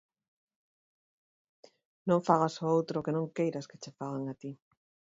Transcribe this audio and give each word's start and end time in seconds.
Non 2.07 2.25
fagas 2.27 2.55
ao 2.57 2.71
outro 2.77 2.95
o 2.97 3.05
que 3.05 3.15
non 3.17 3.33
queiras 3.35 3.67
que 3.69 3.79
che 3.81 3.91
fagan 3.99 4.25
a 4.31 4.35
ti. 4.41 4.51